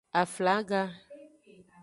[0.21, 0.81] Aflaga.